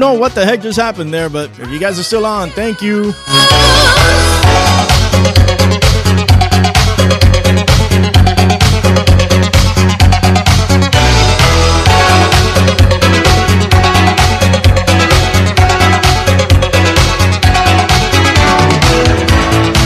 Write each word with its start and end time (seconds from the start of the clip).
know 0.00 0.14
what 0.14 0.34
the 0.34 0.44
heck 0.46 0.62
just 0.62 0.78
happened 0.80 1.12
there, 1.12 1.28
but 1.28 1.50
if 1.58 1.70
you 1.70 1.78
guys 1.78 1.98
are 1.98 2.02
still 2.02 2.24
on, 2.24 2.48
thank 2.50 2.80
you. 2.80 3.12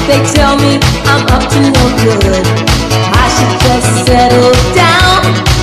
They 0.07 0.23
tell 0.33 0.57
me 0.57 0.79
I'm 1.07 1.27
up 1.27 1.51
to 1.51 1.61
no 1.61 1.85
good. 2.05 2.47
I 3.13 3.27
should 3.35 3.61
just 3.67 4.07
settle 4.07 4.53
down. 4.77 5.54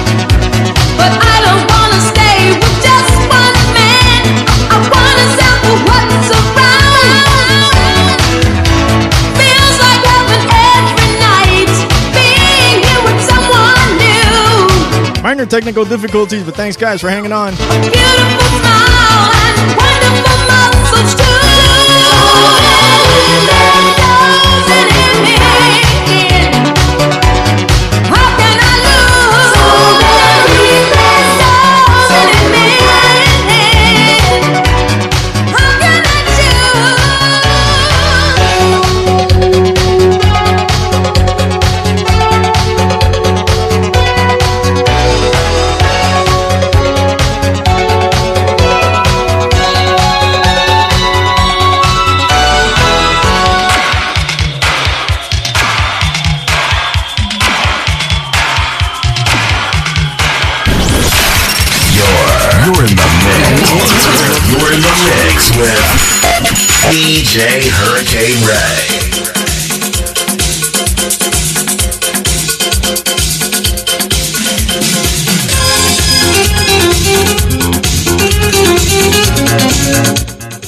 Minor 15.41 15.49
technical 15.49 15.85
difficulties, 15.85 16.43
but 16.43 16.55
thanks 16.55 16.77
guys 16.77 17.01
for 17.01 17.09
hanging 17.09 17.31
on. 17.31 17.55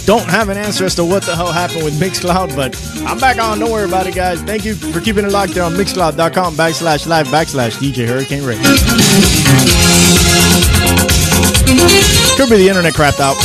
Don't 0.05 0.27
have 0.29 0.49
an 0.49 0.57
answer 0.57 0.83
as 0.83 0.95
to 0.95 1.05
what 1.05 1.23
the 1.23 1.33
hell 1.33 1.51
happened 1.51 1.85
with 1.85 1.97
Mixcloud, 1.97 2.55
but 2.57 2.75
I'm 3.07 3.17
back 3.19 3.39
on. 3.39 3.59
Don't 3.59 3.71
worry 3.71 3.85
about 3.85 4.05
it, 4.05 4.13
guys. 4.13 4.41
Thank 4.41 4.65
you 4.65 4.75
for 4.75 4.99
keeping 4.99 5.23
it 5.23 5.31
locked 5.31 5.53
there 5.53 5.63
on 5.63 5.73
mixcloud.com 5.73 6.55
backslash 6.55 7.07
live 7.07 7.27
backslash 7.27 7.77
DJ 7.77 8.05
Hurricane 8.05 8.43
Ray. 8.43 8.57
Could 12.35 12.49
be 12.49 12.57
the 12.57 12.67
internet 12.67 12.93
crapped 12.93 13.21
out. 13.21 13.37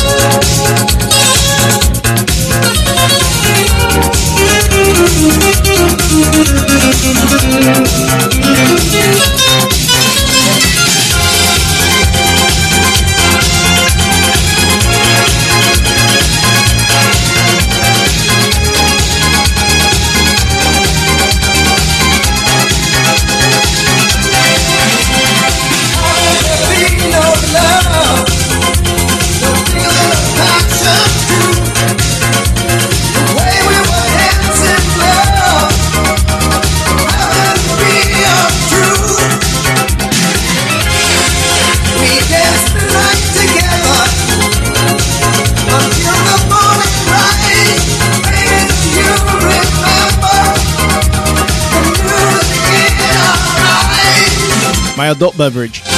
My 55.09 55.13
adult 55.13 55.39
beverage. 55.39 55.98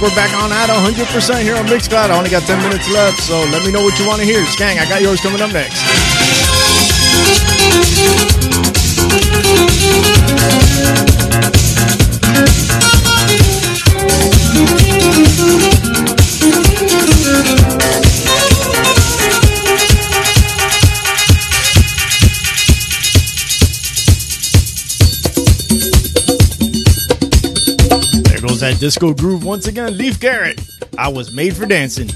We're 0.00 0.14
back 0.14 0.32
on 0.32 0.52
at 0.52 0.68
100% 0.70 1.42
here 1.42 1.56
on 1.56 1.66
Mixcloud. 1.66 2.10
I 2.10 2.16
only 2.16 2.30
got 2.30 2.42
10 2.42 2.62
minutes 2.62 2.88
left, 2.88 3.18
so 3.18 3.40
let 3.50 3.64
me 3.66 3.72
know 3.72 3.82
what 3.82 3.98
you 3.98 4.06
want 4.06 4.20
to 4.20 4.26
hear. 4.26 4.46
Skang, 4.46 4.78
I 4.78 4.88
got 4.88 5.02
yours 5.02 5.20
coming 5.20 5.40
up 5.40 5.52
next. 5.52 6.17
disco 28.78 29.12
groove 29.12 29.44
once 29.44 29.66
again, 29.66 29.98
Leif 29.98 30.20
Garrett. 30.20 30.60
I 30.96 31.08
was 31.08 31.32
made 31.32 31.56
for 31.56 31.66
dancing. 31.66 32.08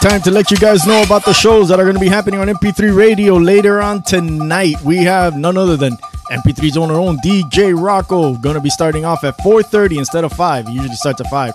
Time 0.00 0.22
to 0.22 0.30
let 0.30 0.50
you 0.52 0.56
guys 0.56 0.86
know 0.86 1.02
about 1.02 1.24
the 1.24 1.32
shows 1.32 1.68
that 1.68 1.80
are 1.80 1.82
going 1.82 1.96
to 1.96 2.00
be 2.00 2.08
happening 2.08 2.38
on 2.38 2.46
MP3 2.46 2.96
Radio 2.96 3.36
later 3.36 3.82
on 3.82 4.00
tonight. 4.00 4.80
We 4.84 4.98
have 4.98 5.36
none 5.36 5.56
other 5.56 5.76
than 5.76 5.96
MP3's 6.30 6.76
owner 6.76 6.94
own 6.94 7.18
DJ 7.18 7.74
Rocco 7.76 8.36
going 8.36 8.54
to 8.54 8.60
be 8.60 8.70
starting 8.70 9.04
off 9.04 9.24
at 9.24 9.36
4:30 9.38 9.98
instead 9.98 10.22
of 10.22 10.32
5. 10.32 10.68
He 10.68 10.74
usually 10.74 10.94
starts 10.94 11.20
at 11.20 11.26
5. 11.28 11.52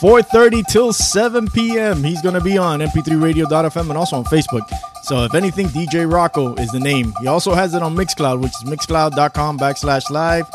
4:30 0.00 0.66
till 0.66 0.92
7 0.92 1.48
p.m. 1.48 2.04
He's 2.04 2.20
going 2.20 2.34
to 2.34 2.42
be 2.42 2.58
on 2.58 2.80
mp3radio.fm 2.80 3.88
and 3.88 3.96
also 3.96 4.16
on 4.16 4.24
Facebook. 4.24 4.68
So 5.04 5.24
if 5.24 5.34
anything, 5.34 5.68
DJ 5.68 6.10
Rocco 6.10 6.54
is 6.56 6.70
the 6.70 6.80
name. 6.80 7.14
He 7.22 7.26
also 7.26 7.54
has 7.54 7.72
it 7.72 7.82
on 7.82 7.96
Mixcloud, 7.96 8.42
which 8.42 8.52
is 8.52 8.64
mixcloud.com 8.64 9.58
backslash 9.58 10.10
live 10.10 10.46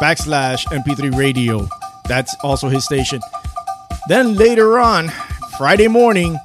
backslash 0.00 0.64
MP3 0.66 1.16
Radio. 1.16 1.68
That's 2.04 2.36
also 2.44 2.68
his 2.68 2.84
station. 2.84 3.20
Then 4.06 4.36
later 4.36 4.78
on, 4.78 5.08
Friday 5.58 5.88
morning, 5.88 6.38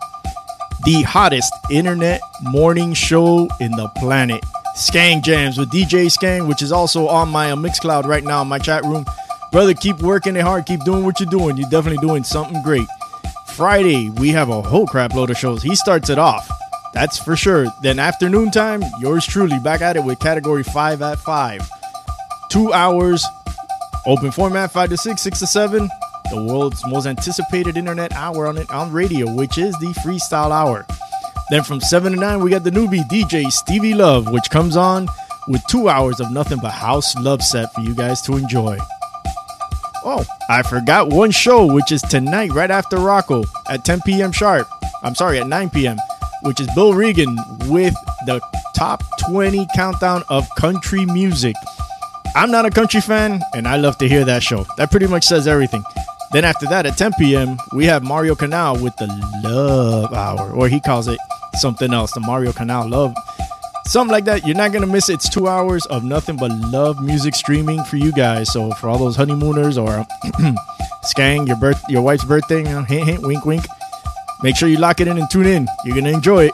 the 0.84 1.04
hottest 1.04 1.54
internet 1.70 2.22
morning 2.42 2.94
show 2.94 3.48
in 3.60 3.72
the 3.72 3.88
planet. 3.98 4.44
Skang 4.76 5.22
Jams 5.22 5.58
with 5.58 5.70
DJ 5.70 6.12
Skang, 6.12 6.48
which 6.48 6.62
is 6.62 6.72
also 6.72 7.08
on 7.08 7.30
my 7.30 7.52
uh, 7.52 7.56
Mixcloud 7.56 8.06
right 8.06 8.24
now 8.24 8.42
in 8.42 8.48
my 8.48 8.58
chat 8.58 8.84
room. 8.84 9.06
Brother, 9.52 9.74
keep 9.74 10.00
working 10.00 10.36
it 10.36 10.42
hard. 10.42 10.66
Keep 10.66 10.86
doing 10.86 11.04
what 11.04 11.20
you're 11.20 11.30
doing. 11.30 11.58
You're 11.58 11.70
definitely 11.70 12.06
doing 12.06 12.24
something 12.24 12.62
great. 12.64 12.88
Friday, 13.48 14.10
we 14.10 14.30
have 14.30 14.50
a 14.50 14.62
whole 14.62 14.88
crap 14.88 15.14
load 15.14 15.30
of 15.30 15.38
shows. 15.38 15.62
He 15.62 15.76
starts 15.76 16.10
it 16.10 16.18
off. 16.18 16.50
That's 16.94 17.18
for 17.18 17.36
sure. 17.36 17.68
Then 17.82 18.00
afternoon 18.00 18.52
time, 18.52 18.82
yours 19.00 19.26
truly 19.26 19.60
back 19.60 19.82
at 19.82 19.98
it 19.98 20.04
with 20.04 20.20
category 20.20 20.64
5 20.64 21.02
at 21.02 21.20
5. 21.20 21.70
Two 22.50 22.74
hours, 22.74 23.26
open 24.06 24.32
format 24.32 24.72
5 24.72 24.90
to 24.90 24.98
6, 24.98 25.22
6 25.22 25.40
to 25.40 25.48
7, 25.48 25.90
the 26.32 26.42
world's 26.42 26.86
most 26.88 27.06
anticipated 27.06 27.78
internet 27.78 28.14
hour 28.14 28.48
on 28.48 28.58
on 28.70 28.92
radio, 28.92 29.32
which 29.32 29.58
is 29.58 29.78
the 29.80 29.94
Freestyle 30.04 30.52
Hour. 30.52 30.88
Then 31.50 31.64
from 31.64 31.82
7 31.82 32.14
to 32.14 32.20
9, 32.20 32.40
we 32.42 32.50
got 32.50 32.64
the 32.64 32.72
newbie 32.72 33.08
DJ 33.10 33.52
Stevie 33.52 33.94
Love, 33.94 34.32
which 34.32 34.50
comes 34.50 34.78
on 34.78 35.08
with 35.48 35.62
two 35.68 35.90
hours 35.90 36.22
of 36.22 36.32
nothing 36.32 36.60
but 36.62 36.72
house 36.72 37.14
love 37.18 37.44
set 37.44 37.74
for 37.74 37.82
you 37.82 37.94
guys 37.94 38.22
to 38.22 38.38
enjoy. 38.38 38.78
Oh, 40.06 40.26
I 40.50 40.64
forgot 40.64 41.10
one 41.10 41.32
show, 41.32 41.72
which 41.72 41.92
is 41.92 42.02
tonight, 42.02 42.52
right 42.54 42.72
after 42.72 42.98
Rocco 42.98 43.44
at 43.70 43.84
10 43.84 44.02
p.m. 44.02 44.32
sharp. 44.32 44.68
I'm 45.04 45.14
sorry, 45.14 45.40
at 45.40 45.48
9 45.48 45.70
p.m., 45.70 45.98
which 46.44 46.62
is 46.62 46.68
Bill 46.74 46.94
Regan 46.94 47.38
with 47.68 47.94
the 48.26 48.42
top 48.74 49.04
20 49.30 49.68
countdown 49.76 50.24
of 50.30 50.48
country 50.58 51.06
music. 51.06 51.56
I'm 52.34 52.50
not 52.50 52.66
a 52.66 52.72
country 52.72 53.02
fan, 53.02 53.42
and 53.54 53.68
I 53.68 53.76
love 53.76 53.98
to 53.98 54.08
hear 54.08 54.24
that 54.24 54.42
show. 54.42 54.66
That 54.78 54.90
pretty 54.90 55.08
much 55.08 55.26
says 55.26 55.48
everything. 55.48 55.84
Then 56.34 56.46
after 56.46 56.66
that, 56.68 56.86
at 56.86 56.98
10 56.98 57.14
p.m., 57.20 57.58
we 57.74 57.86
have 57.86 58.04
Mario 58.04 58.36
Canal 58.36 58.82
with 58.82 58.96
the 58.96 59.08
Love 59.44 60.14
Hour, 60.14 60.52
or 60.52 60.70
he 60.70 60.80
calls 60.80 61.08
it 61.08 61.20
something 61.56 61.94
else, 61.94 62.12
the 62.14 62.22
Mario 62.22 62.54
Canal 62.54 62.88
Love. 62.88 63.14
Something 63.86 64.14
like 64.14 64.24
that. 64.26 64.46
You're 64.46 64.56
not 64.56 64.72
gonna 64.72 64.88
miss 64.88 65.10
it. 65.10 65.16
It's 65.16 65.28
two 65.28 65.50
hours 65.50 65.86
of 65.88 66.04
nothing 66.06 66.38
but 66.38 66.52
love 66.52 67.02
music 67.04 67.36
streaming 67.36 67.84
for 67.84 67.98
you 67.98 68.14
guys. 68.14 68.52
So 68.54 68.72
for 68.72 68.88
all 68.88 68.98
those 68.98 69.18
honeymooners 69.18 69.78
or 69.78 70.06
skang 71.04 71.48
your 71.48 71.58
birth, 71.58 71.84
your 71.90 72.02
wife's 72.02 72.24
birthday, 72.24 72.60
you 72.60 72.64
know, 72.70 72.84
hint, 72.84 73.10
hint, 73.10 73.22
wink, 73.24 73.46
wink. 73.46 73.66
Make 74.44 74.56
sure 74.56 74.70
you 74.70 74.78
lock 74.78 75.02
it 75.02 75.08
in 75.10 75.18
and 75.18 75.30
tune 75.30 75.46
in. 75.46 75.68
You're 75.84 75.96
gonna 75.96 76.12
enjoy 76.12 76.46
it. 76.46 76.54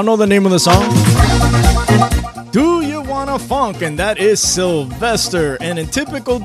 Y'all 0.00 0.06
know 0.06 0.16
the 0.16 0.26
name 0.26 0.46
of 0.46 0.50
the 0.50 0.58
song? 0.58 0.82
Do 2.52 2.80
You 2.80 3.02
Wanna 3.02 3.38
Funk? 3.38 3.82
And 3.82 3.98
that 3.98 4.16
is 4.16 4.40
Sylvester. 4.40 5.58
And 5.60 5.78
in 5.78 5.88
typical 5.88 6.38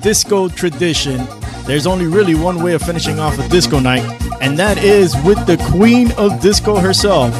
disco 0.00 0.48
tradition, 0.48 1.20
there's 1.66 1.86
only 1.86 2.06
really 2.06 2.34
one 2.34 2.62
way 2.62 2.72
of 2.72 2.80
finishing 2.80 3.18
off 3.18 3.38
a 3.38 3.46
disco 3.50 3.80
night, 3.80 4.00
and 4.40 4.58
that 4.58 4.78
is 4.78 5.14
with 5.26 5.46
the 5.46 5.58
queen 5.70 6.10
of 6.12 6.40
disco 6.40 6.76
herself, 6.76 7.34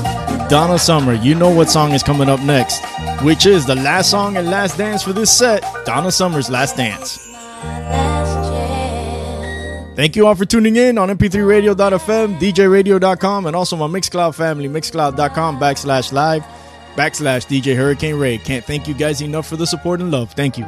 Donna 0.51 0.79
Summer. 0.79 1.15
You 1.15 1.35
know 1.35 1.49
what 1.49 1.71
song 1.71 1.93
is 1.93 2.03
coming 2.03 2.29
up 2.29 2.41
next, 2.41 2.85
which 3.23 3.47
is 3.47 3.65
the 3.65 3.77
last 3.77 4.11
song 4.11 4.37
and 4.37 4.51
last 4.51 4.77
dance 4.77 5.03
for 5.03 5.15
this 5.15 5.35
set 5.35 5.65
Donna 5.87 6.13
Summer's 6.13 6.51
Last 6.51 6.77
Dance. 6.77 7.31
Thank 10.01 10.17
you 10.17 10.27
all 10.27 10.35
for 10.35 10.47
tuning 10.47 10.77
in 10.77 10.97
on 10.97 11.11
mp3radio.fm, 11.11 12.39
djradio.com, 12.39 13.45
and 13.45 13.55
also 13.55 13.77
my 13.77 13.87
Mixcloud 13.87 14.35
family, 14.35 14.67
mixcloud.com 14.67 15.61
backslash 15.61 16.11
live 16.11 16.43
backslash 16.97 17.47
DJ 17.47 17.77
Hurricane 17.77 18.19
Ray. 18.19 18.39
Can't 18.39 18.65
thank 18.65 18.89
you 18.89 18.95
guys 18.95 19.21
enough 19.21 19.47
for 19.47 19.57
the 19.57 19.67
support 19.67 20.01
and 20.01 20.11
love. 20.11 20.33
Thank 20.33 20.57
you. 20.57 20.65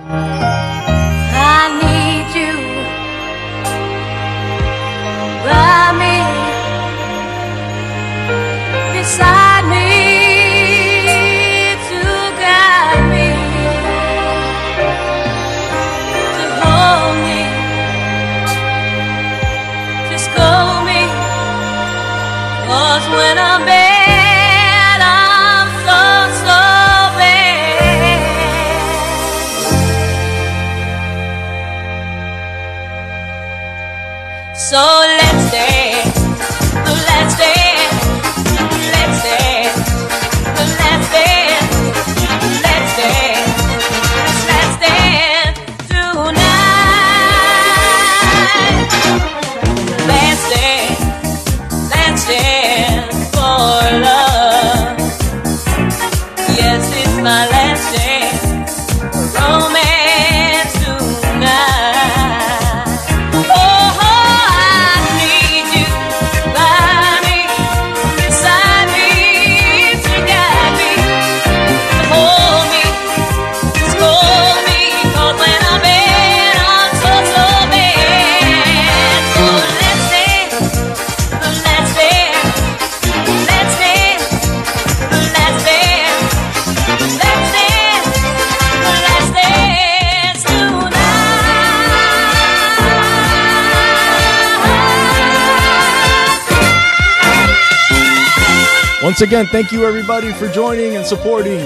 Once 99.13 99.21
again, 99.21 99.47
thank 99.49 99.71
you 99.71 99.85
everybody 99.85 100.33
for 100.33 100.49
joining 100.49 100.97
and 100.97 101.05
supporting 101.05 101.61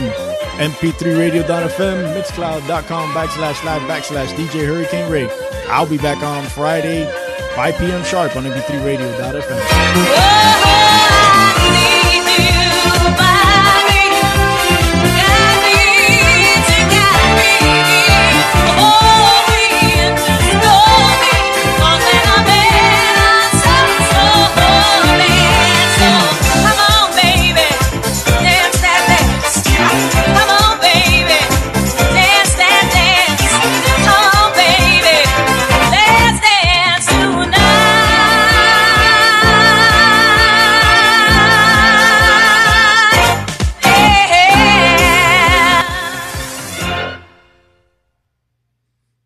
mp3radio.fm, 0.59 2.13
mixcloud.com 2.13 3.11
backslash 3.11 3.63
live 3.63 3.83
backslash 3.83 4.35
DJ 4.35 4.67
Hurricane 4.67 5.09
Ray. 5.09 5.31
I'll 5.69 5.87
be 5.87 5.97
back 5.97 6.25
on 6.25 6.43
Friday, 6.47 7.05
5 7.55 7.79
p.m. 7.79 8.03
sharp 8.03 8.35
on 8.35 8.43
mp3radio.fm. 8.47 9.61
Whoa. 9.95 10.86